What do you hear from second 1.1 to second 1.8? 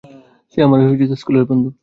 স্কুলের বন্ধু।